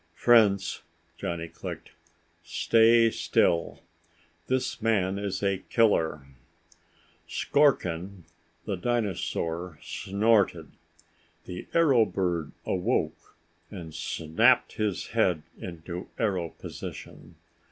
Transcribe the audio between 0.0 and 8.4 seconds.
"Friends," Johnny clicked, "stay still. This man is a killer." Skorkin,